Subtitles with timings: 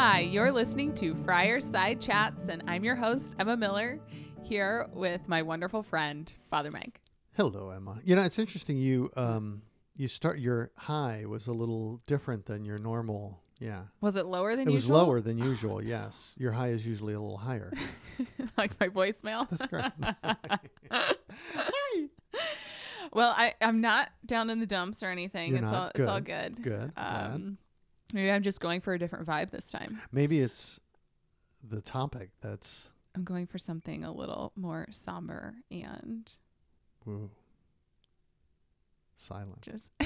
[0.00, 3.98] Hi, you're listening to Friar Side Chats, and I'm your host, Emma Miller,
[4.44, 7.00] here with my wonderful friend, Father Mike.
[7.36, 7.98] Hello, Emma.
[8.04, 8.76] You know, it's interesting.
[8.76, 9.62] You um,
[9.96, 13.40] you start your high was a little different than your normal.
[13.58, 14.70] Yeah, Was it lower than usual?
[14.70, 15.82] it was lower than usual.
[15.82, 17.72] Yes, your high is usually a little higher.
[18.56, 19.50] like my voicemail.
[19.50, 20.00] That's correct.
[23.12, 25.56] Well, I, I'm not down in the dumps or anything.
[25.56, 26.62] You're it's all it's all good.
[26.62, 26.92] Good.
[26.96, 27.58] Um,
[28.12, 30.00] maybe I'm just going for a different vibe this time.
[30.12, 30.80] Maybe it's
[31.62, 36.30] the topic that's I'm going for something a little more somber and
[37.04, 37.30] woo,
[39.16, 39.60] silent.
[39.62, 39.90] just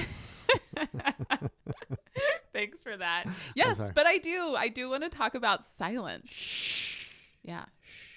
[2.53, 3.25] thanks for that
[3.55, 7.05] yes but i do i do want to talk about silence Shh.
[7.43, 8.07] yeah Shh.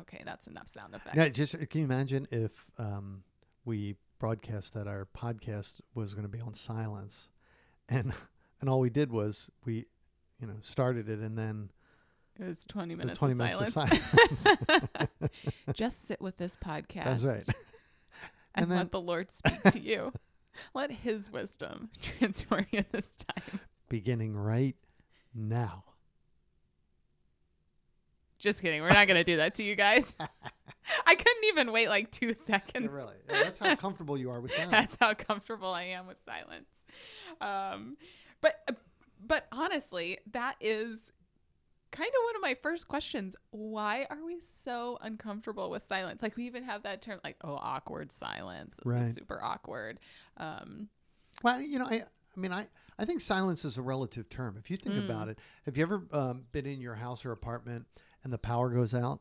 [0.00, 3.22] okay that's enough sound effects Yeah, just can you imagine if um,
[3.64, 7.28] we broadcast that our podcast was going to be on silence,
[7.88, 8.12] and
[8.60, 9.86] and all we did was we,
[10.40, 11.70] you know, started it and then
[12.38, 14.46] it was 20 minutes, 20 of, minutes silence.
[14.46, 14.48] of
[14.88, 15.32] silence.
[15.72, 17.44] just sit with this podcast That's right.
[18.54, 20.12] and, And then- let the lord speak to you
[20.74, 24.76] let his wisdom transform you this time Beginning right
[25.34, 25.84] now.
[28.38, 30.14] just kidding we're not going to do that to you guys
[31.06, 33.14] i couldn't even wait like two Yeah, seconds really.
[33.28, 34.70] Yeah, that's how comfortable you are with silence.
[34.70, 36.68] That's how comfortable I am with silence.
[37.40, 37.96] Um,
[38.40, 38.68] but
[39.24, 41.12] but honestly, that is
[41.90, 43.34] kind of one of my first questions.
[43.50, 46.22] Why are we so uncomfortable with silence?
[46.22, 48.74] Like we even have that term like, oh, awkward silence.
[48.76, 49.02] This Right.
[49.06, 49.98] is super awkward.
[50.36, 50.88] Um,
[51.42, 52.02] Well, you know, I,
[52.36, 52.66] I mean, I,
[52.98, 54.56] I think silence is a relative term.
[54.58, 55.04] If you think Mm.
[55.08, 57.86] about it, have you ever um, been in your house or apartment
[58.24, 59.20] and the power goes out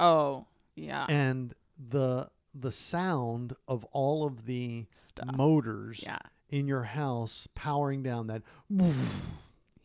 [0.00, 1.06] oh, yeah.
[1.08, 5.36] and the the sound of all of the Stuff.
[5.36, 6.18] motors yeah.
[6.50, 8.42] In your house powering down that,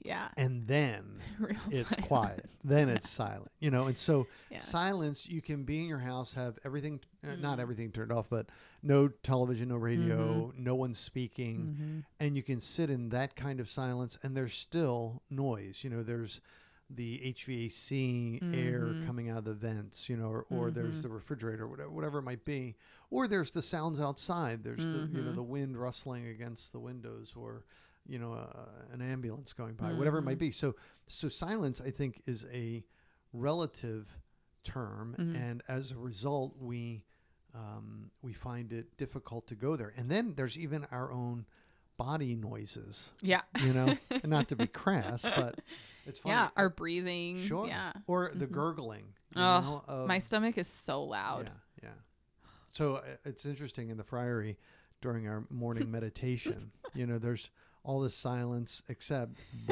[0.01, 0.29] Yeah.
[0.35, 2.07] and then Real it's silence.
[2.07, 2.45] quiet.
[2.63, 3.51] Then it's silent.
[3.59, 4.57] You know, and so Yeah.
[4.59, 5.27] silence.
[5.27, 7.61] You can be in your house, have everything, uh, not Mm.
[7.61, 8.47] everything turned off, but
[8.81, 10.63] no television, no radio, Mm-hmm.
[10.63, 12.03] no one speaking, Mhm.
[12.19, 15.83] and you can sit in that kind of silence, and there's still noise.
[15.85, 16.41] You know, there's
[16.95, 19.05] the HVAC air Mhm.
[19.05, 21.03] coming out of the vents, you know, or, or there's Mhm.
[21.03, 22.75] the refrigerator, whatever, whatever it might be,
[23.09, 24.63] or there's the sounds outside.
[24.63, 25.35] There's the you know Mhm.
[25.35, 27.65] the wind rustling against the windows, or
[28.05, 30.47] you know uh, an ambulance going by, whatever it might Mhm.
[30.47, 30.51] be.
[30.51, 30.75] So
[31.07, 32.83] so silence, I think, is a
[33.33, 34.07] relative
[34.63, 35.35] term, Mhm.
[35.35, 37.03] and as a result, we
[37.55, 39.93] um, we find it difficult to go there.
[39.95, 41.45] And then there's even our own
[41.97, 43.43] body noises, Yeah.
[43.61, 45.59] you know, and not to be crass, but
[46.05, 46.35] it's funny.
[46.35, 46.49] Yeah.
[46.55, 47.37] Our breathing.
[47.39, 47.67] Sure.
[47.67, 47.93] Yeah.
[48.07, 48.51] Or the Mhm.
[48.51, 49.13] gurgling.
[49.35, 51.45] Oh, know, My stomach is so loud.
[51.81, 52.49] Yeah, yeah.
[52.69, 54.57] So uh, it's interesting in the friary
[55.01, 56.71] during our morning meditation.
[56.93, 57.49] You know, there's
[57.83, 59.31] all this silence except,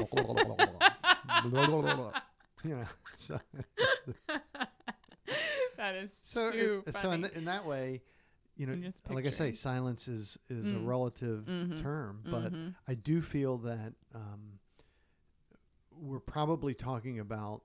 [2.64, 2.88] you know.
[3.18, 3.40] So,
[5.78, 8.02] that is so, it, so in, th- in that way,
[8.58, 8.76] you know,
[9.10, 10.86] like I say, silence is is a Mm.
[10.88, 11.82] relative Mhm.
[11.82, 12.76] term, but Mhm.
[12.88, 14.60] I do feel that um,
[16.02, 17.62] we're probably talking about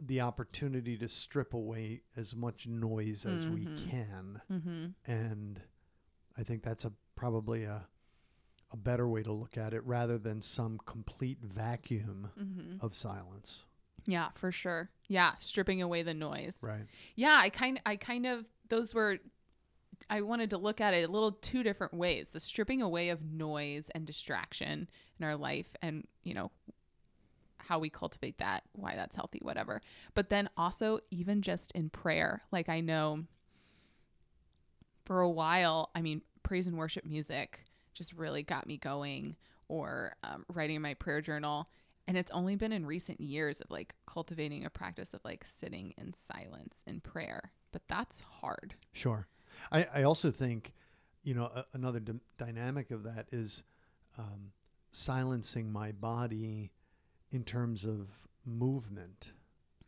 [0.00, 3.88] the opportunity to strip away as much noise as we Mhm.
[3.90, 4.94] can, Mhm.
[5.06, 5.60] and
[6.36, 7.88] I think that's a probably a
[8.70, 12.82] a better way to look at it rather than some complete vacuum Mhm.
[12.82, 13.64] of silence.
[14.04, 14.90] Yeah, for sure.
[15.08, 16.62] Yeah, stripping away the noise.
[16.62, 16.86] Right.
[17.14, 19.20] Yeah, I kind I kind of those were
[20.10, 22.30] I wanted to look at it a little two different ways.
[22.30, 24.88] The stripping away of noise and distraction
[25.18, 26.52] in our life and, you know,
[27.68, 29.80] how we cultivate that, why that's healthy, whatever.
[30.14, 32.42] But then also even just in prayer.
[32.50, 33.24] Like I know
[35.04, 37.64] for a while, I mean, praise and worship music
[37.94, 39.36] just really got me going
[39.68, 41.68] or um, writing my prayer journal
[42.06, 45.92] and it's only been in recent years of like cultivating a practice of like sitting
[45.98, 49.26] in silence in prayer but that's hard Sure.
[49.70, 50.74] I, I also think,
[51.22, 53.62] you know, a, another d- dynamic of that is
[54.16, 54.52] um,
[54.90, 56.72] silencing my body
[57.30, 58.08] in terms of
[58.44, 59.32] movement.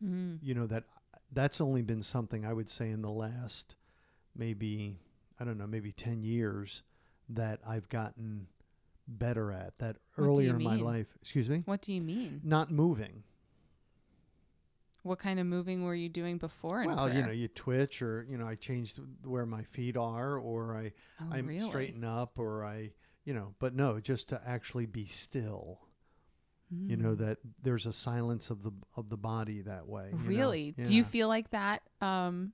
[0.05, 0.39] mm.
[0.43, 0.85] You know, that
[1.33, 3.77] that's only been something I would say in the last
[4.37, 5.01] maybe,
[5.39, 6.83] I don't know, maybe 10 years
[7.29, 8.47] that I've gotten
[9.07, 9.79] better at.
[9.79, 13.23] That What earlier in my life, excuse me, what do you mean not moving.
[15.03, 18.37] what kind of moving were you doing before Well, you know, you twitch or, you
[18.37, 21.61] know, I changed where my feet are or I, oh, I really?
[21.61, 22.93] straighten up or I,
[23.25, 25.81] you know, but no, just to actually be still.
[26.71, 27.19] You know Mm.
[27.19, 30.11] that there's a silence of the of the body that way.
[30.13, 30.25] you know?
[30.29, 32.53] really do you feel like that um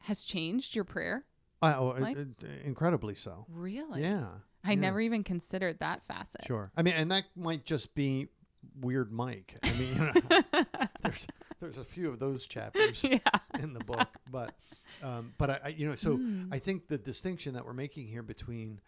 [0.00, 1.24] has changed your prayer
[1.60, 3.46] I- oh, it- it- incredibly so.
[3.48, 4.28] really Yeah.
[4.64, 4.80] i yeah.
[4.80, 6.72] never even considered that facet Sure.
[6.76, 8.28] I mean, and that might just be
[8.80, 9.58] weird Mike.
[9.62, 10.64] I mean, you know,
[11.02, 11.26] there's
[11.60, 13.18] there's a few of those chapters yeah.
[13.60, 14.54] in the book, but
[15.02, 16.48] um, but I, I you know so Mm.
[16.52, 18.80] I think the distinction that we're making here between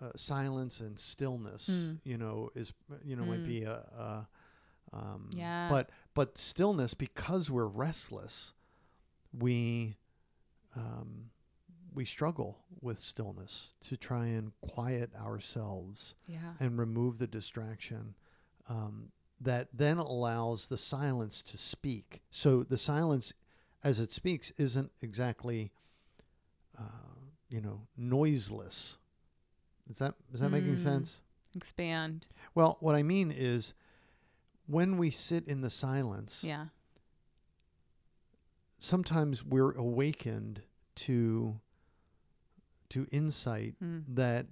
[0.00, 1.98] uh, silence and stillness, Mm.
[2.04, 2.72] you know, is
[3.04, 3.46] you know might Mm.
[3.46, 4.28] be a, a
[4.92, 5.68] um, Yeah.
[5.68, 8.54] but but stillness because we're restless,
[9.32, 9.96] we
[10.76, 11.30] um,
[11.92, 16.54] we struggle with stillness to try and quiet ourselves Yeah.
[16.60, 18.14] and remove the distraction
[18.68, 19.10] um,
[19.40, 22.20] that then allows the silence to speak.
[22.30, 23.32] So the silence,
[23.82, 25.72] as it speaks, isn't exactly,
[26.78, 26.82] uh,
[27.48, 28.98] you know, noiseless.
[29.90, 30.78] Is that is that making Mm.
[30.78, 31.20] sense?
[31.56, 32.28] Expand.
[32.54, 33.74] Well, what I mean is,
[34.66, 36.68] when we sit in the silence, Yeah.
[38.78, 40.62] sometimes we're awakened
[40.96, 41.60] to
[42.90, 44.04] to insight Mm.
[44.08, 44.46] that,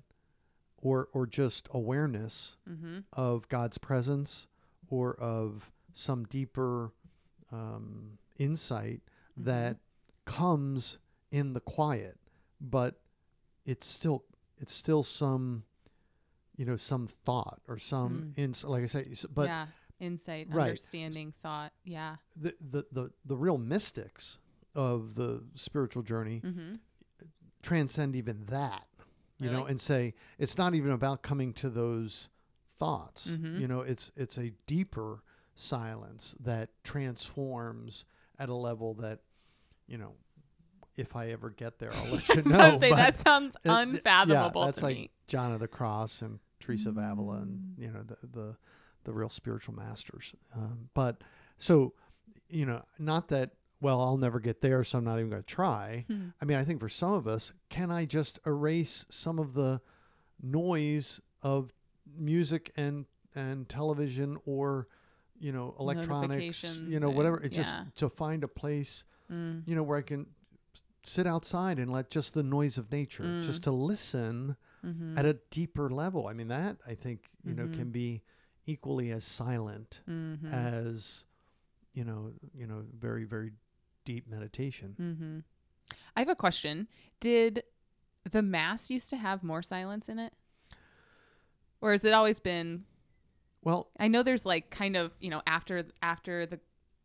[0.77, 3.01] or or just awareness Mm-hmm.
[3.13, 4.47] of God's presence
[4.89, 6.93] or of some deeper
[7.51, 9.03] um, insight
[9.33, 9.45] Mm-hmm.
[9.45, 9.79] that
[10.25, 10.99] comes
[11.31, 12.19] in the quiet,
[12.61, 13.01] but
[13.65, 14.25] it's still
[14.61, 15.65] it's still some
[16.57, 19.67] you know some thought or some ins like I say, but yeah.
[20.01, 20.67] Insight, Right.
[20.69, 21.73] understanding, thought.
[21.85, 22.17] Yeah.
[22.37, 24.39] the, the the the real mystics
[24.75, 26.75] of the spiritual journey Mm-hmm.
[27.63, 28.87] transcend even that
[29.41, 32.29] you know and say it's not even about coming to those
[32.79, 33.59] thoughts Mhm.
[33.61, 35.23] you know it's it's a deeper
[35.55, 38.05] silence that transforms
[38.39, 39.21] at a level that
[39.89, 40.15] you know
[40.99, 44.61] if i ever get there i'll let you know say that sounds it- th- unfathomable
[44.63, 45.11] yeah, that's like me.
[45.27, 47.83] john of the cross and teresa of avila and Mm.
[47.83, 48.57] you know the the,
[49.05, 51.23] the real spiritual masters um, but
[51.57, 51.95] so
[52.49, 53.51] you know not that
[53.81, 56.29] well i'll never get there so i'm not even going to try Hmm.
[56.41, 59.81] I mean, I think for some of us, can I just erase some of the
[60.43, 61.71] noise of
[62.17, 64.89] music and and television or
[65.39, 67.37] you know electronics, you know whatever?
[67.37, 69.63] and- It's just to find a place, Mm.
[69.67, 70.27] you know, where I can
[71.05, 73.65] sit outside and let just the noise of nature, just Mm.
[73.65, 75.19] to listen Mm-hmm.
[75.19, 76.29] at a deeper level.
[76.29, 77.75] I mean, that I think you know Mhm.
[77.75, 78.23] can be
[78.65, 80.47] equally as silent mm-hmm.
[80.47, 81.25] as
[81.95, 83.53] you know, you know, very very
[84.05, 84.95] deep meditation.
[85.01, 85.39] Mm-hmm.
[86.17, 86.87] I have a question.
[87.19, 87.65] Did
[88.31, 90.33] the mass used to have more silence in it?
[91.81, 92.85] Or has it always been
[93.63, 96.61] Well, I know there's like kind of, you know, after after the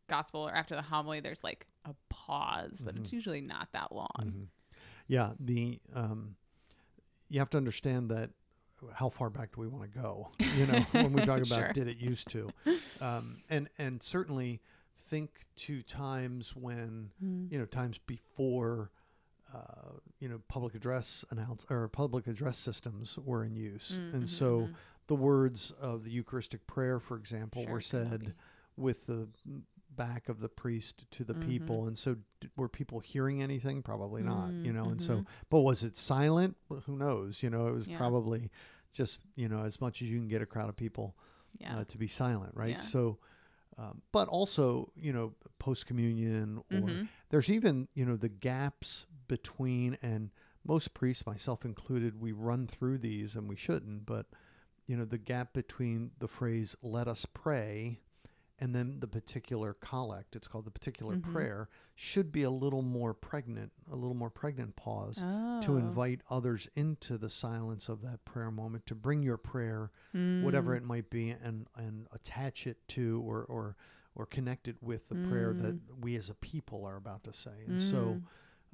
[0.08, 3.14] gospel or after the homily there's like a pause, but it's Mhm.
[3.14, 4.08] usually not that long.
[4.22, 4.48] Mhm.
[5.08, 6.36] Yeah, the um,
[7.30, 8.32] you have to understand that
[8.94, 10.30] how far back do we want to go?
[10.40, 11.74] You know, when we talk about Sure.
[11.74, 12.52] did it used to,
[13.02, 14.62] um, and and certainly
[14.98, 17.52] think to times when Mm.
[17.52, 18.92] you know times before.
[19.54, 24.24] Uh, you know, public address announce or public address systems were in use, Mm, and
[24.24, 24.76] mhm, so mhm.
[25.08, 28.34] the words of the Eucharistic prayer, for example, Sure, were said
[28.78, 29.28] with the
[29.96, 31.40] back of the priest to the Mhm.
[31.42, 33.82] people, and so d- were people hearing anything?
[33.84, 34.54] Probably not.
[34.64, 35.26] You Mm, know, and so mhm.
[35.50, 36.58] but was it silent?
[36.70, 37.42] Well, Who knows?
[37.44, 37.98] You know, it was Yeah.
[37.98, 38.50] probably
[38.94, 41.16] just you know as much as you can get a crowd of people
[41.58, 41.78] yeah.
[41.78, 42.72] uh, to be silent, right?
[42.72, 42.80] Yeah.
[42.82, 43.18] So,
[43.78, 47.08] um, but also you know post communion or Mhm.
[47.30, 50.30] there's even you know the gaps between and
[50.66, 54.28] most priests, myself included, we run through these and we shouldn't, but
[54.86, 58.00] you know the gap between the phrase "Let us pray."
[58.64, 61.34] And then the particular collect, it's called the particular Mhm.
[61.34, 65.78] prayer, should be a little more pregnant, a little more pregnant pause to Oh.
[65.78, 69.92] invite others into the silence of that prayer moment to bring your prayer
[70.42, 70.78] whatever Mm.
[70.78, 73.76] it might be and and attach it to or or
[74.16, 77.66] or connect it with the prayer that we as a people are about to say
[77.66, 78.22] and so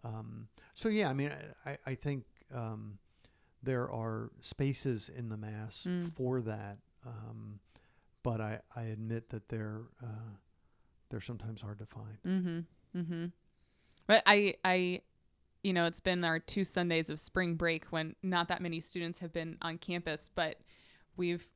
[0.03, 0.13] Mm.
[0.13, 1.31] um so yeah i mean
[1.65, 2.99] i i, I think um
[3.63, 6.13] there are spaces in the mass Mm.
[6.13, 7.59] for that um
[8.23, 10.33] but i i admit that they're uh
[11.09, 12.65] they're sometimes hard to find Mhm.
[12.95, 13.31] Mhm.
[14.07, 15.01] But I I
[15.61, 19.19] you know, it's been our two Sundays of spring break when not that many students
[19.19, 20.61] have been on campus, but
[21.17, 21.49] we've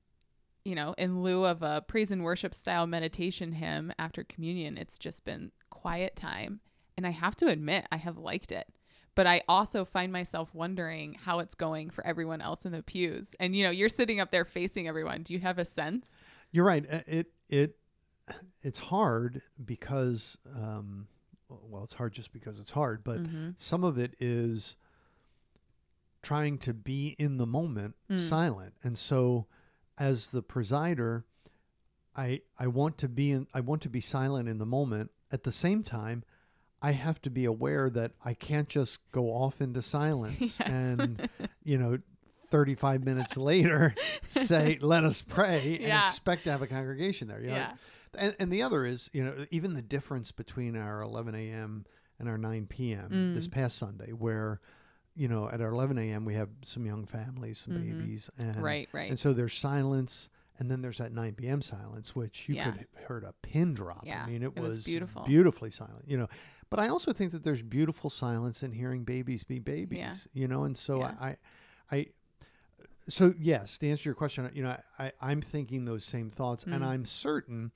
[0.66, 4.98] you know, in lieu of a praise and worship style meditation hymn after communion, it's
[5.00, 6.60] just been quiet time.
[6.98, 8.68] And I have to admit, I have liked it.
[9.16, 13.36] But I also find myself wondering how it's going for everyone else in the pews.
[13.40, 15.24] And you know, you're sitting up there facing everyone.
[15.24, 16.16] Do you have a sense?
[16.54, 16.86] You're right.
[16.90, 17.78] Uh, It it
[18.62, 21.08] it's hard because um,
[21.50, 23.60] well, it's hard just because it's hard, but Mhm.
[23.60, 24.78] some of it is
[26.22, 28.18] trying to be in the moment, Mm.
[28.20, 29.48] silent, and so
[29.98, 31.24] as the presider,
[32.16, 35.12] I I want to be in I want to be silent in the moment.
[35.32, 36.24] At the same time,
[36.82, 40.62] I have to be aware that I can't just go off into silence Yes.
[40.62, 41.28] and
[41.64, 41.98] you know
[42.54, 43.96] 35 minutes later
[44.28, 46.04] say, let us pray and Yeah.
[46.06, 47.42] expect to have a congregation there.
[47.42, 47.56] You know?
[47.56, 47.74] Yeah.
[48.16, 51.86] And, and the other is, you know, even the difference between our 11 a.m.
[52.20, 53.10] and our 9 p.m.
[53.12, 53.36] Mm.
[53.36, 54.62] this past Sunday, where,
[55.16, 56.26] you know, at our 11 a.m.
[56.26, 57.98] we have some young families, some Mhm.
[57.98, 59.10] babies, and Right, right.
[59.10, 60.30] and so there's silence,
[60.60, 61.64] and then there's that 9 p.m.
[61.64, 62.66] silence, which you Yeah.
[62.66, 64.04] could have heard a pin drop.
[64.06, 65.24] Yeah, I mean, it, it was was beautiful.
[65.24, 66.08] beautifully silent.
[66.08, 66.28] You know,
[66.70, 69.98] but I also think that there's beautiful silence in hearing babies be babies.
[70.00, 70.14] yeah.
[70.40, 71.16] You know, and so Yeah.
[71.20, 71.38] I,
[71.92, 72.08] I,
[73.10, 76.82] so yes, to answer your question, you know, I, I'm thinking those same thoughts, and
[76.82, 76.88] Mm.
[76.88, 77.72] I'm certain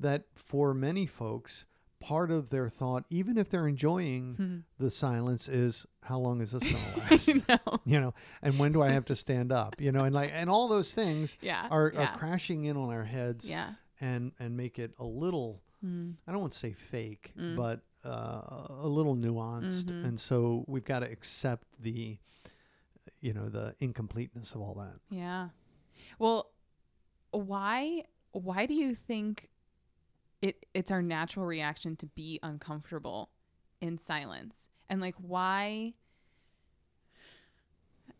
[0.00, 1.66] that for many folks,
[2.00, 4.62] part of their thought, even if they're enjoying Mhm.
[4.78, 7.00] the silence, is how long is this going to
[7.40, 7.48] last?
[7.66, 7.80] Know.
[7.84, 9.80] you know, and when do I have to stand up?
[9.80, 11.68] You know, and like, and all those things Yeah.
[11.70, 12.12] are, yeah.
[12.14, 13.74] are crashing in on our heads yeah.
[14.00, 16.14] and and make it a little Mm.
[16.28, 17.56] I don't want to say fake, Mm.
[17.56, 19.86] but uh, a little nuanced.
[19.86, 20.04] Mhm.
[20.04, 22.18] And so we've got to accept the
[23.22, 24.98] you know the incompleteness of all that.
[25.08, 25.48] Yeah.
[26.18, 26.50] Well,
[27.30, 29.48] why why do you think
[30.42, 33.30] it it's our natural reaction to be uncomfortable
[33.80, 34.68] in silence?
[34.90, 35.94] And like why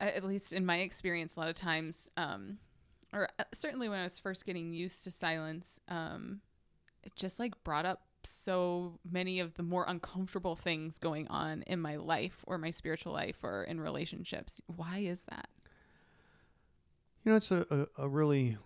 [0.00, 2.58] at least in my experience a lot of times um
[3.12, 6.40] or uh, certainly when I was first getting used to silence um
[7.02, 11.80] it just like brought up so many of the more uncomfortable things going on in
[11.80, 14.60] my life or my spiritual life or in relationships.
[14.66, 15.48] Why is that?
[17.24, 17.66] You know, it's a,
[17.98, 18.56] a, a really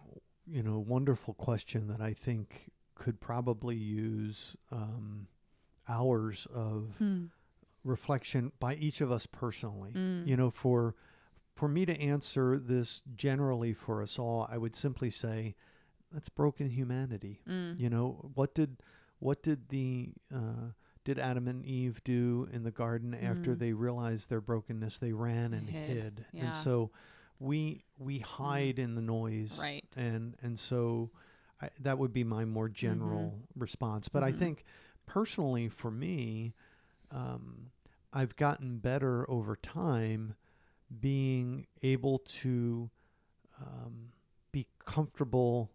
[0.47, 5.27] you know wonderful question that I think could probably use um,
[5.89, 7.27] hours of Hmm.
[7.85, 9.93] reflection by each of us personally.
[9.93, 10.27] Mm.
[10.27, 10.95] You know, for
[11.55, 15.55] for me to answer this generally for us all, I would simply say
[16.13, 17.41] that's broken humanity.
[17.49, 17.79] Mm.
[17.81, 18.77] You know, what did
[19.18, 20.73] what did the uh,
[21.04, 23.58] did Adam and Eve do in the garden after Mm.
[23.61, 24.99] they realized their brokenness?
[24.99, 25.88] They ran and Hid.
[25.88, 26.44] hid, Yeah.
[26.44, 26.90] and so
[27.38, 29.85] we we hide in the noise, Right.
[29.96, 31.11] and and so
[31.62, 34.08] I, that would be my more general response.
[34.08, 34.37] But I Mhm.
[34.38, 34.64] think
[35.06, 36.54] personally for me,
[37.11, 37.70] um,
[38.12, 40.35] I've gotten better over time
[41.00, 42.90] being able to
[43.61, 44.12] um,
[44.52, 45.70] be comfortable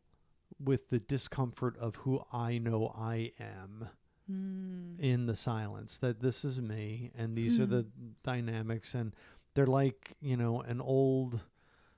[0.64, 3.90] with the discomfort of who I know I am
[4.30, 5.00] Mm.
[5.00, 7.72] in the silence that this is me and these are Hmm.
[7.72, 7.88] the
[8.24, 9.14] dynamics and
[9.56, 11.42] they're like you know an old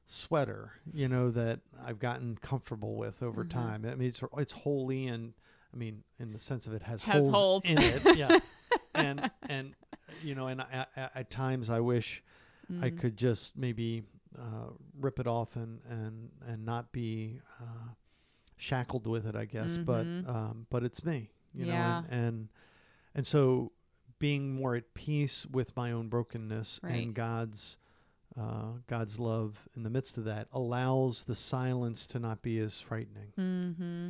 [0.05, 3.49] sweater you know that I've gotten comfortable with over Mhm.
[3.49, 5.33] time I mean it's it's holy and
[5.73, 7.65] I mean in the sense of it has, Has holes, holes.
[7.65, 8.39] in it yeah
[8.95, 9.75] and and
[10.21, 12.23] you know and I, I, at times I wish
[12.81, 12.97] I Mm.
[12.99, 14.03] could just maybe
[14.39, 17.89] uh, rip it off and and and not be uh,
[18.57, 19.77] shackled with it, I guess.
[19.77, 19.85] Mhm.
[19.85, 22.01] But um, but it's me, you Yeah.
[22.01, 22.49] know, and, and
[23.15, 23.71] and so
[24.19, 27.03] being more at peace with my own brokenness Right.
[27.03, 27.77] and God's
[28.37, 32.79] uh, God's love in the midst of that allows the silence to not be as
[32.79, 33.31] frightening.
[33.37, 34.09] Mm-hmm.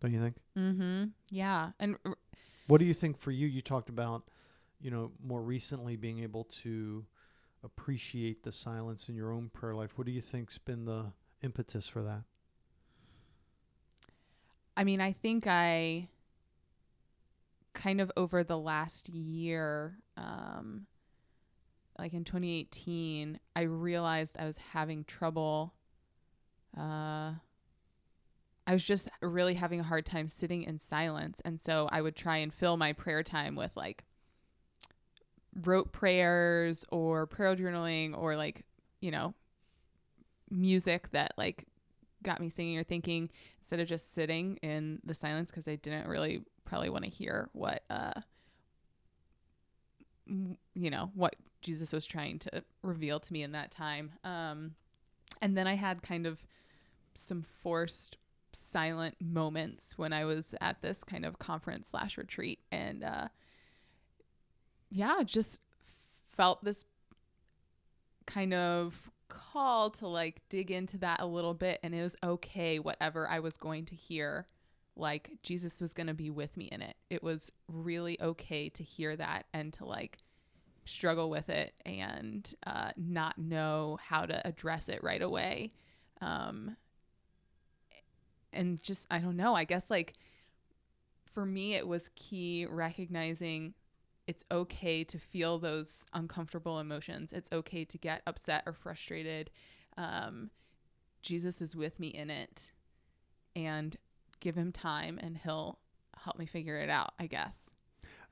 [0.00, 0.36] Don't you think?
[0.56, 1.04] Mm-hmm.
[1.30, 1.72] Yeah.
[1.80, 2.16] And r-
[2.68, 3.48] What do you think for you?
[3.48, 4.28] You talked about,
[4.80, 7.04] you know, more recently being able to
[7.64, 9.96] appreciate the silence in your own prayer life.
[9.98, 11.06] What do you think's been the
[11.42, 12.22] impetus for that?
[14.76, 16.08] I mean, I think I
[17.74, 20.86] kind of over the last year, um,
[21.98, 25.74] like in 2018, I realized I was having trouble.
[26.76, 27.32] Uh,
[28.66, 31.40] I was just really having a hard time sitting in silence.
[31.44, 34.04] And so I would try and fill my prayer time with like
[35.62, 38.62] rote prayers or prayer journaling or like,
[39.00, 39.34] you know,
[40.50, 41.64] music that like
[42.24, 46.08] got me singing or thinking instead of just sitting in the silence because I didn't
[46.08, 48.20] really probably want to hear what uh
[50.26, 54.12] you know what Jesus was trying to reveal to me in that time.
[54.24, 54.74] Um
[55.40, 56.46] and then I had kind of
[57.14, 58.18] some forced
[58.52, 63.28] silent moments when I was at this kind of conference slash retreat and uh
[64.90, 65.60] yeah just
[66.30, 66.84] felt this
[68.26, 72.78] kind of call to like dig into that a little bit and it was okay
[72.78, 74.46] whatever I was going to hear
[74.96, 76.96] like Jesus was going to be with me in it.
[77.10, 80.18] It was really okay to hear that and to like
[80.84, 85.72] struggle with it and uh, not know how to address it right away.
[86.20, 86.76] Um,
[88.52, 90.14] and just, I don't know, I guess like
[91.32, 93.74] for me, it was key recognizing
[94.26, 97.32] it's okay to feel those uncomfortable emotions.
[97.32, 99.50] It's okay to get upset or frustrated.
[99.96, 100.50] Um,
[101.22, 102.70] Jesus is with me in it
[103.56, 103.96] and
[104.40, 105.78] give him time and he'll
[106.22, 107.70] help me figure it out, I guess.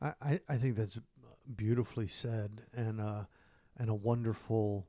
[0.00, 0.98] I, I, think that's
[1.54, 3.24] beautifully said and uh,
[3.76, 4.88] and a wonderful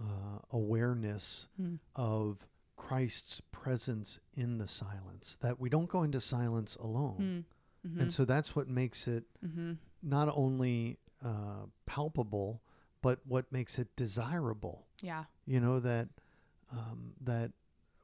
[0.00, 1.78] uh, awareness Mm.
[1.94, 5.38] of Christ's presence in the silence.
[5.40, 7.44] That we don't go into silence alone,
[7.86, 7.90] Mm.
[7.90, 8.00] Mhm.
[8.02, 9.78] and so that's what makes it Mhm.
[10.02, 12.62] Not only uh, palpable,
[13.02, 14.86] but what makes it desirable.
[15.02, 15.24] Yeah.
[15.46, 16.08] You know that
[16.72, 17.52] um, that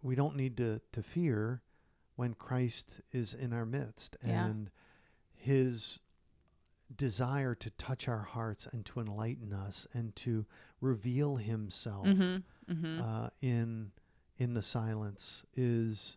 [0.02, 1.62] we don't need to to fear
[2.16, 4.46] when Christ is in our midst, Yeah.
[4.46, 4.70] and
[5.34, 5.98] His
[6.94, 10.44] desire to touch our hearts and to enlighten us and to
[10.80, 12.42] reveal Himself Mhm.
[12.68, 13.00] Mhm.
[13.00, 13.92] uh, in
[14.38, 16.16] in the silence is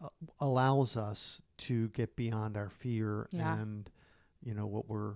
[0.00, 0.08] uh,
[0.40, 3.58] allows us to get beyond our fear Yeah.
[3.58, 3.90] and
[4.44, 5.14] you know what we're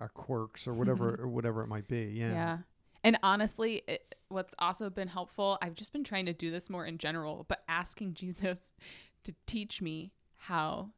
[0.00, 2.58] our quirks or whatever or whatever it might be yeah Yeah.
[3.02, 6.84] And honestly, it, what's also been helpful, I've just been trying to do this more
[6.84, 8.74] in general, but asking Jesus
[9.24, 10.90] to teach me how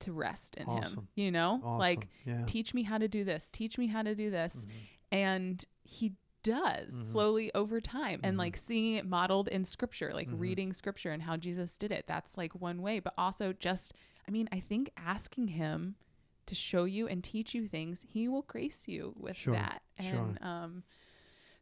[0.00, 1.08] to rest in him.
[1.14, 1.60] You know?
[1.62, 1.78] awesome.
[1.78, 4.66] Like yeah teach me how to do this, teach me how to do this.
[4.66, 4.70] Mhm.
[5.12, 6.12] And he
[6.44, 7.12] does Mhm.
[7.12, 8.38] slowly over time and Mhm.
[8.38, 10.38] like seeing it modeled in scripture, like Mhm.
[10.38, 12.06] reading scripture and how Jesus did it.
[12.06, 13.92] That's like one way, but also just
[14.28, 15.96] I mean, I think asking him
[16.46, 19.82] to show you and teach you things, he will grace you with Sure, that.
[19.98, 20.20] sure.
[20.20, 20.84] And um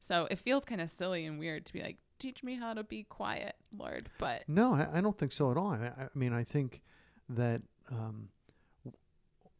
[0.01, 2.83] so it feels kind of silly and weird to be like, teach me how to
[2.85, 4.11] be quiet, Lord.
[4.19, 5.71] But No, I, I don't think so at all.
[5.73, 6.83] I, I mean, I think
[7.29, 8.29] that um,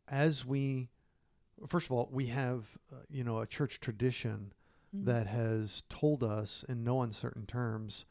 [0.09, 0.91] as we,
[1.67, 4.53] first of all, we have, uh, you know, a church tradition
[4.95, 8.05] mm, that has told us in no uncertain terms,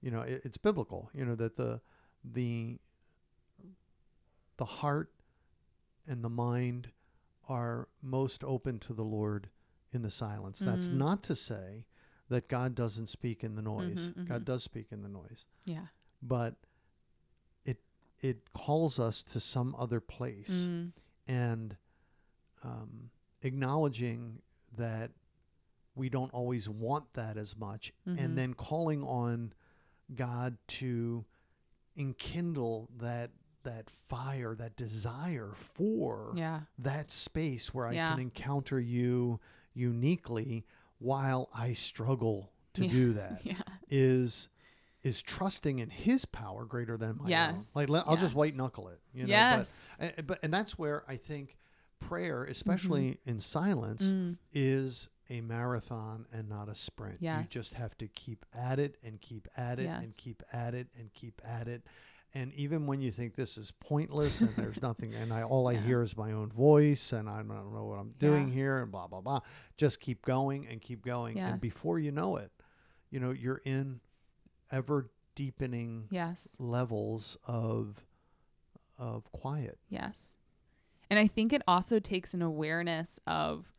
[0.00, 1.80] you know, it, it's biblical, you know, that the,
[2.24, 2.78] the,
[4.56, 5.10] the heart
[6.06, 6.90] and the mind
[7.48, 9.48] are most open to the Lord
[9.92, 10.58] in the silence.
[10.60, 10.92] That's Mhm.
[10.94, 11.84] not to say
[12.28, 14.12] that God doesn't speak in the noise.
[14.16, 15.86] Mhm, God does speak in the noise yeah.
[16.22, 16.56] but
[17.64, 17.78] it
[18.20, 20.92] it calls us to some other place Mm,
[21.28, 21.76] and
[22.64, 23.10] um,
[23.42, 24.42] acknowledging
[24.76, 25.12] that
[25.96, 28.18] we don't always want that as much Mhm.
[28.22, 29.52] and then calling on
[30.14, 31.24] God to
[31.96, 33.30] enkindle that
[33.64, 36.60] that fire that desire for yeah.
[36.78, 38.10] that space where I Yeah.
[38.12, 39.40] can encounter you
[39.74, 40.64] uniquely
[40.98, 42.90] while I struggle to Yeah.
[42.92, 43.60] do that Yeah.
[43.88, 44.48] is
[45.02, 47.64] is trusting in his power greater than my own.
[47.74, 49.00] Like let, I'll just white knuckle it.
[49.12, 49.28] You know?
[49.28, 49.96] yes.
[49.98, 51.56] But, and, but and that's where I think
[52.00, 57.18] prayer, especially in silence, Mm, is a marathon and not a sprint.
[57.20, 60.88] You just have to keep at it and keep at it and keep at it
[60.98, 61.82] and keep at it.
[62.34, 65.76] And even when you think this is pointless and there's nothing, and I all I
[65.76, 68.54] hear is my own voice, and I don't know what I'm doing Yeah.
[68.54, 69.40] here, and blah blah blah.
[69.76, 71.52] Just keep going and keep going, Yes.
[71.52, 72.50] and before you know it,
[73.10, 74.00] you know you're in
[74.70, 76.56] ever deepening yes.
[76.58, 78.04] levels of
[78.98, 79.78] of quiet.
[79.88, 80.34] Yes.
[81.08, 83.72] And I think it also takes an awareness of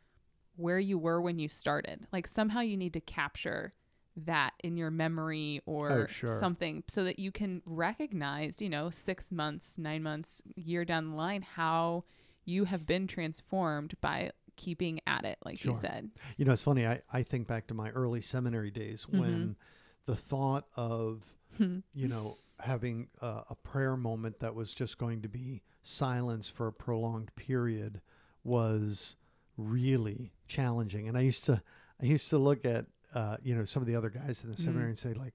[0.58, 2.08] where you were when you started.
[2.12, 3.74] Like somehow you need to capture
[4.16, 6.40] that in your memory or Oh, sure.
[6.40, 11.16] something so that you can recognize, you know, six months, nine months, year down the
[11.16, 12.04] line, how
[12.44, 16.10] you have been transformed by keeping at it, like you said.
[16.38, 16.86] You know, it's funny.
[16.88, 19.20] I, I think back to my early seminary days Mm-hmm.
[19.20, 19.56] when
[20.08, 21.24] the thought of,
[21.94, 26.66] you know, having a, a prayer moment that was just going to be silence for
[26.68, 28.02] a prolonged period
[28.44, 29.16] was
[29.58, 31.08] really challenging.
[31.08, 31.62] And I used to,
[32.02, 34.56] I used to look at, uh, you know, some of the other guys in the
[34.56, 34.60] Mm.
[34.60, 35.34] seminary and say like,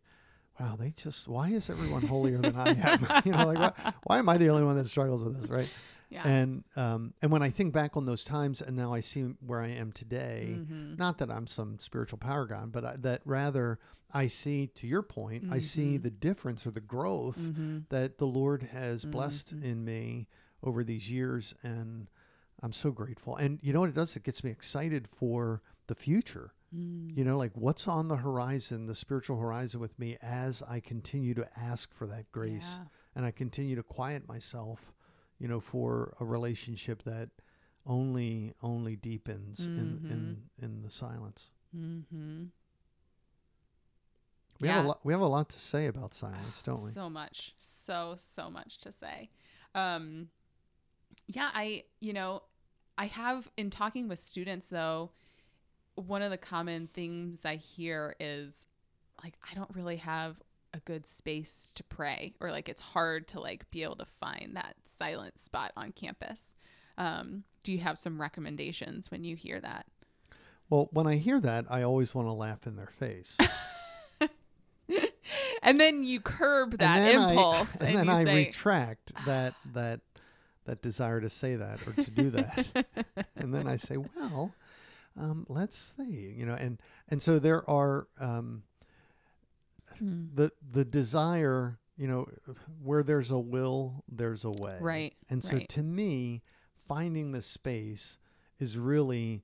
[0.61, 3.07] wow, they just, why is everyone holier than I am?
[3.25, 5.51] you know, like, why, why am I the only one that struggles with this?
[5.51, 5.69] Right.
[6.11, 6.29] Yeah.
[6.29, 9.63] And um, and when I think back on those times, and now I see where
[9.63, 10.99] I am today, Mhm.
[10.99, 13.79] not that I'm some spiritual power god, but I, that rather
[14.13, 16.03] I see, to your point, I see Mhm.
[16.03, 17.89] the difference or the growth Mhm.
[17.89, 19.65] that the Lord has blessed Mhm.
[19.65, 20.29] in me
[20.63, 22.11] over these years, and
[22.63, 23.37] I'm so grateful.
[23.37, 24.15] And you know what it does?
[24.17, 26.53] It gets me excited for the future.
[26.75, 27.17] Mm.
[27.17, 31.35] You know, like what's on the horizon, the spiritual horizon with me as I continue
[31.35, 32.87] to ask for that grace Yeah.
[33.17, 34.93] and I continue to quiet myself,
[35.39, 37.31] you know, for a relationship that
[37.85, 41.51] only only deepens in in in the silence.
[41.77, 42.51] Mhm.
[44.61, 46.91] We have a lot we have a lot to say about silence, don't we?
[46.91, 49.31] So much, so so much to say.
[49.75, 50.29] Um,
[51.27, 52.45] yeah, I you know,
[52.99, 55.11] I have in talking with students though,
[55.95, 58.67] one of the common things I hear is
[59.23, 60.41] like I don't really have
[60.75, 64.53] a good space to pray, or like it's hard to like be able to find
[64.55, 66.55] that silent spot on campus.
[66.99, 69.87] Um, do you have some recommendations when you hear that?
[70.69, 73.37] Well, when I hear that, I always want to laugh in their face.
[75.63, 79.13] and then you curb that and impulse, I, and, and then you I say, retract
[79.27, 80.01] that that
[80.65, 82.67] that desire to say that or to do that.
[83.37, 84.53] and then I say, well,
[85.19, 88.63] um, let's see, you know, and and so there are um,
[89.99, 90.27] Hmm.
[90.35, 92.27] the the desire, you know,
[92.83, 95.15] where there's a will, there's a way, Right.
[95.29, 95.69] And so right.
[95.71, 96.43] to me,
[96.89, 98.17] finding the space
[98.59, 99.43] is really,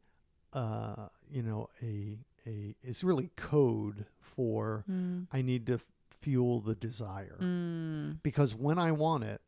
[0.54, 5.26] uh, you know, a a is really code for Mm.
[5.32, 8.22] I need to fuel the desire Mm.
[8.22, 9.42] because when I want it,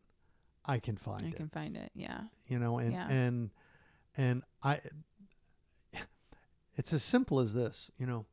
[0.64, 1.34] I can find I it.
[1.34, 1.90] I can find it.
[1.94, 2.20] Yeah.
[2.48, 3.08] you know, and Yeah.
[3.08, 3.50] and
[4.16, 4.80] and I.
[6.76, 8.26] It's as simple as this, you know.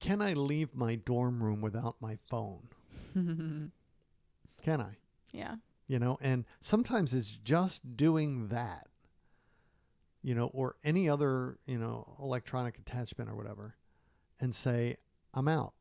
[0.00, 2.68] Can I leave my dorm room without my phone?
[3.14, 4.96] Can I?
[5.32, 5.56] yeah.
[5.86, 8.86] you know and sometimes it's just doing that
[10.22, 13.76] you know or any other you know electronic attachment or whatever
[14.40, 14.96] and say
[15.34, 15.74] i'm out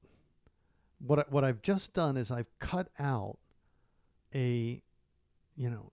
[1.00, 3.38] what what i've just done is i've cut out
[4.36, 4.82] a
[5.58, 5.92] you know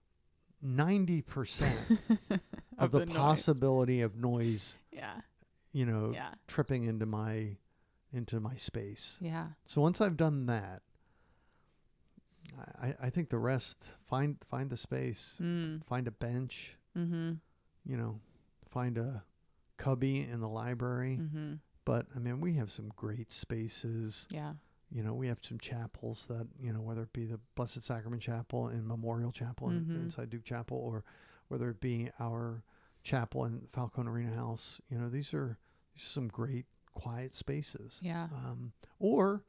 [0.63, 2.39] 90%
[2.77, 3.15] of, the, noise.
[3.15, 5.15] possibility of noise Yeah.
[5.73, 6.29] you know Yeah.
[6.47, 7.57] tripping into my
[8.13, 9.47] into my space Yeah.
[9.65, 10.81] so once I've done that,
[12.81, 15.83] I, I think the rest find find the space, Mm.
[15.85, 17.33] find a bench, Mm-hmm.
[17.85, 18.19] you know,
[18.71, 19.23] find a
[19.77, 21.17] cubby in the library.
[21.21, 21.53] Mm-hmm.
[21.83, 24.27] But I mean, we have some great spaces.
[24.29, 24.53] Yeah.
[24.91, 28.21] You know, we have some chapels that you know, whether it be the Blessed Sacrament
[28.21, 29.95] Chapel and Memorial Chapel in, Mhm.
[30.03, 31.03] inside Duke Chapel, or
[31.47, 32.63] whether it be our
[33.03, 34.79] chapel in Falcon Arena House.
[34.89, 35.57] You know, these are,
[35.97, 37.99] some great quiet spaces.
[38.01, 38.27] Yeah.
[38.33, 39.43] Um, or,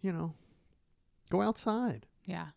[0.00, 0.34] you know,
[1.30, 2.06] go outside.
[2.24, 2.48] Yeah.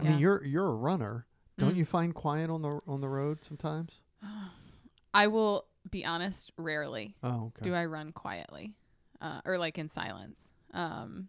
[0.00, 1.26] I mean, you're you're a runner.
[1.56, 1.78] Don't Mm.
[1.78, 4.02] you find quiet on the on the road sometimes?
[5.14, 7.64] I will be honest, rarely Oh, okay.
[7.64, 8.76] do I run quietly
[9.20, 10.50] uh, or like in silence.
[10.74, 11.28] Um,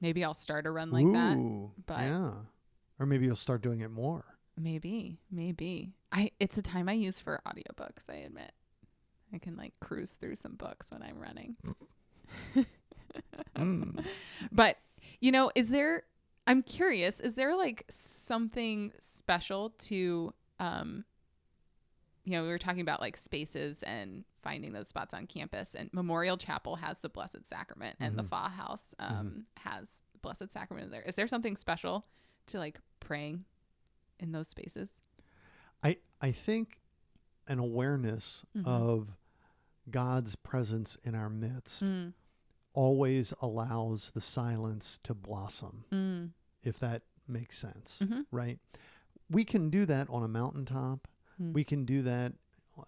[0.00, 1.36] maybe I'll start a run like that.
[1.86, 2.30] But- yeah,
[2.98, 4.24] or maybe you'll start doing it more.
[4.58, 5.94] Maybe, maybe.
[6.12, 8.52] I it's a time I use for audiobooks, I admit.
[9.32, 11.56] I can like cruise through some books when I'm running.
[13.56, 14.04] Mm.
[14.52, 14.78] But,
[15.20, 16.04] you know, is there
[16.46, 21.04] I'm curious, is there like something special to um
[22.24, 25.90] you know, we were talking about like spaces and finding those spots on campus and
[25.92, 28.28] Memorial Chapel has the Blessed Sacrament and the Mhm.
[28.30, 31.02] Fa House um has the Blessed Sacrament there.
[31.02, 32.06] Is there something special
[32.46, 33.44] to like praying
[34.18, 35.00] in those spaces?
[35.82, 36.80] I I think
[37.46, 38.66] an awareness Mhm.
[38.66, 39.16] of
[39.90, 42.12] God's presence in our midst Mm,
[42.74, 46.30] always allows the silence to blossom, mm,
[46.62, 48.58] if that makes sense, mhm, right?
[49.28, 51.08] We can do that on a mountaintop.
[51.40, 51.52] Mm.
[51.52, 52.34] We can do that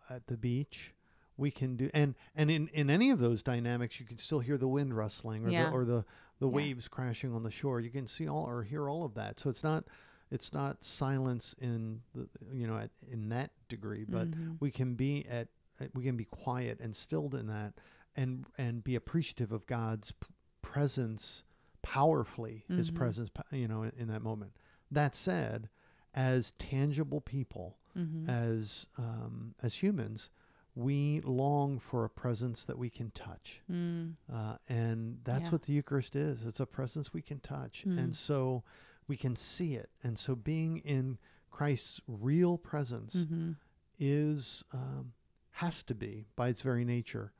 [0.08, 0.94] at the beach.
[1.42, 4.56] We can do and and in, in any of those dynamics, you can still hear
[4.56, 5.66] the wind rustling or Yeah.
[5.66, 6.04] the or the
[6.38, 6.56] the Yeah.
[6.56, 7.80] waves crashing on the shore.
[7.80, 9.38] You can see all or hear all of that.
[9.40, 9.84] So it's not
[10.30, 14.56] it's not silence in the you know at, in that degree, but mhm.
[14.60, 15.48] we can be at
[15.94, 17.74] we can be quiet and stilled in that
[18.16, 20.28] and and be appreciative of God's p-
[20.62, 21.42] presence
[21.82, 22.94] powerfully his Mhm.
[22.94, 24.52] presence you know in, in that moment
[24.90, 25.68] that said
[26.14, 28.28] as tangible people Mhm.
[28.28, 30.30] as um, as humans
[30.74, 35.50] we long for a presence that we can touch Mm, uh, and that's Yeah.
[35.50, 36.46] what the Eucharist is.
[36.46, 37.84] It's a presence we can touch.
[37.86, 37.98] Mm.
[37.98, 38.64] And so
[39.06, 39.90] we can see it.
[40.02, 41.18] And so being in
[41.50, 43.56] Christ's real presence mhm.
[43.98, 45.12] is, um,
[45.56, 47.32] has to be, by its very nature,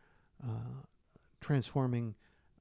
[0.42, 0.82] uh,
[1.40, 2.14] transforming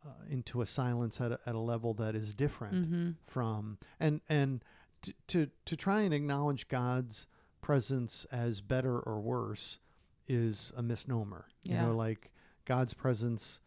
[0.06, 3.16] uh, into a silence at a, at a level that is different Mhm.
[3.26, 4.64] from, and, and
[5.02, 7.28] to, to, to try and acknowledge God's
[7.60, 9.80] presence as better or worse
[10.28, 11.46] is a misnomer.
[11.64, 12.32] You know, like
[12.66, 13.62] God's presence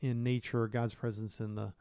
[0.00, 1.72] in nature, God's presence in the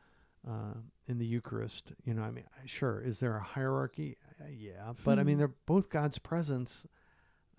[0.47, 0.75] uh,
[1.07, 1.93] in the Eucharist.
[2.05, 4.17] You know, I mean, sure, is there a hierarchy?
[4.41, 5.39] Uh, yeah, but I mean, Hmm.
[5.39, 6.85] they're both God's presence.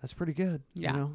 [0.01, 0.63] That's pretty good.
[0.73, 0.93] Yeah.
[0.93, 1.11] You know,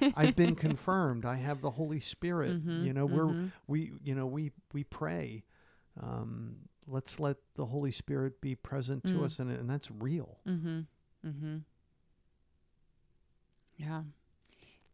[0.00, 1.26] I- I've been confirmed.
[1.26, 2.64] I have the Holy Spirit.
[2.64, 3.52] Mhm, You know, we're mhm.
[3.66, 5.44] we you know we we pray.
[6.00, 9.24] Um, let's let the Holy Spirit be present to Mm.
[9.24, 10.38] us, and and that's real.
[10.46, 10.80] Mm-hmm.
[11.26, 11.56] Mm-hmm.
[13.76, 14.02] Yeah.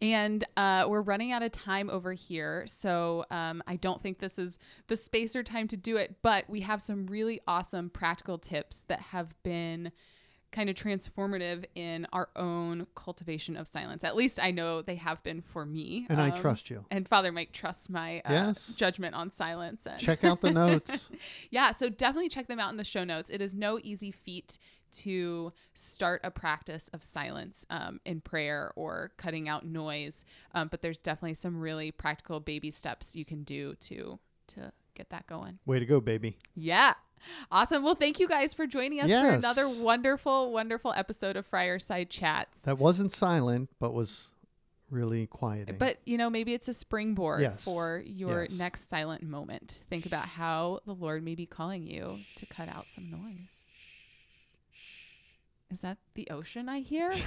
[0.00, 2.64] And uh, we're running out of time over here.
[2.66, 6.48] So um, I don't think this is the space or time to do it, but
[6.48, 9.90] we have some really awesome practical tips that have been
[10.50, 14.02] kind of transformative in our own cultivation of silence.
[14.02, 16.06] At least I know they have been for me.
[16.08, 16.86] And I Um, trust you.
[16.90, 18.68] And Father Mike trusts my uh, Yes.
[18.68, 19.84] judgment on silence.
[19.86, 21.10] And Check out the notes.
[21.50, 23.28] yeah, so definitely check them out in the show notes.
[23.28, 24.56] It is no easy feat
[24.92, 30.24] to start a practice of silence um, in prayer or cutting out noise,
[30.54, 35.10] um, but there's definitely some really practical baby steps you can do to to get
[35.10, 35.58] that going.
[35.66, 36.36] Way to go, baby.
[36.56, 36.94] Yeah.
[37.50, 37.82] Awesome.
[37.82, 42.62] Well, thank you guys for joining us for another wonderful, wonderful episode of Friarside Chats.
[42.62, 44.28] That wasn't silent, but was
[44.90, 45.76] really quieting.
[45.78, 47.62] But you know, maybe it's a springboard Yes.
[47.62, 48.52] for your Yes.
[48.52, 49.82] next silent moment.
[49.90, 53.48] Think about how the Lord may be calling you to cut out some noise.
[55.70, 57.12] Is that the ocean I hear?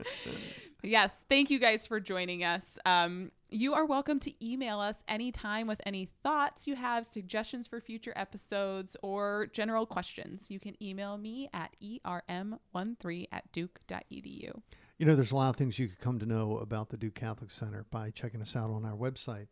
[0.82, 1.22] yes.
[1.28, 2.78] Thank you guys for joining us.
[2.84, 7.80] Um, you are welcome to email us anytime with any thoughts you have, suggestions for
[7.80, 10.50] future episodes, or general questions.
[10.50, 14.52] You can email me at erm13 at duke.edu.
[14.98, 17.14] You know, there's a lot of things you could come to know about the Duke
[17.14, 19.48] Catholic Center by checking us out on our website,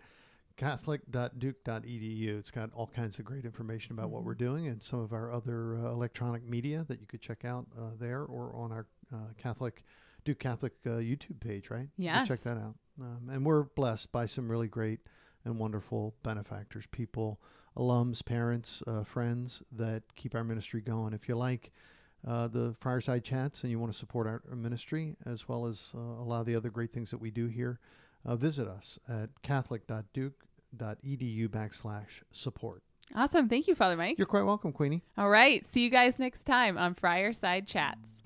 [0.60, 2.38] catholic.duke.edu.
[2.38, 5.32] It's got all kinds of great information about what we're doing and some of our
[5.32, 9.32] other uh, electronic media that you could check out uh, there or on our uh,
[9.38, 9.84] Catholic
[10.26, 11.88] Duke Catholic uh, YouTube page, right?
[11.96, 12.74] You can check that out.
[13.00, 15.00] Um, and we're blessed by some really great
[15.46, 17.40] and wonderful benefactors, people,
[17.74, 21.14] alums, parents, uh, friends that keep our ministry going.
[21.14, 21.72] If you like
[22.28, 26.00] uh, the fireside chats and you want to support our, ministry as well as uh,
[26.00, 27.80] a lot of the other great things that we do here,
[28.26, 30.32] uh, visit us at catholic.duke.edu
[31.48, 32.82] backslash support.
[33.14, 33.48] Awesome.
[33.48, 34.18] Thank you, Father Mike.
[34.18, 35.02] You're quite welcome, Queenie.
[35.18, 35.64] All right.
[35.66, 38.22] See you guys next time on Friar Side Chats.